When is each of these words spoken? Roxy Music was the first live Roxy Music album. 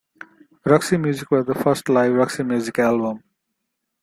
Roxy 0.65 0.97
Music 0.97 1.29
was 1.29 1.45
the 1.45 1.53
first 1.53 1.87
live 1.87 2.13
Roxy 2.13 2.41
Music 2.41 2.79
album. 2.79 3.21